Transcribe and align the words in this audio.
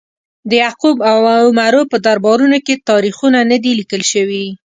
د 0.49 0.51
یعقوب 0.63 0.97
او 1.09 1.17
عمرو 1.47 1.81
په 1.91 1.97
دربارونو 2.05 2.57
کې 2.65 2.83
تاریخونه 2.89 3.39
نه 3.51 3.57
دي 3.63 3.71
لیکل 3.79 4.01
شوي. 4.11 4.45